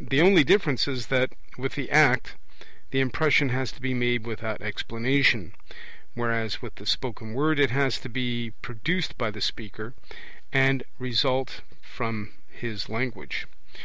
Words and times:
The 0.00 0.20
only 0.20 0.42
difference 0.42 0.88
is 0.88 1.06
that 1.14 1.32
with 1.56 1.76
the 1.76 1.88
act 1.92 2.34
the 2.90 2.98
impression 2.98 3.50
has 3.50 3.70
to 3.70 3.80
be 3.80 3.94
made 3.94 4.26
without 4.26 4.60
explanation; 4.60 5.54
whereas 6.14 6.60
with 6.60 6.74
the 6.74 6.86
spoken 6.86 7.34
word 7.34 7.60
it 7.60 7.70
has 7.70 8.00
to 8.00 8.08
be 8.08 8.50
produced 8.62 9.16
by 9.16 9.30
the 9.30 9.40
speaker, 9.40 9.94
and 10.52 10.82
result 10.98 11.60
from 11.80 12.32
his 12.50 12.88
language. 12.88 13.46